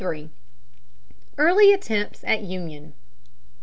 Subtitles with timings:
[1.37, 2.95] EARLY ATTEMPTS AT UNION.